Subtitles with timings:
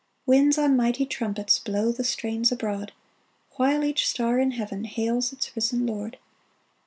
[0.25, 1.59] Winds, on mighty trumpets.
[1.59, 2.91] Blow the strains abroad,
[3.57, 6.17] While each star in heaven Hails its risen Lord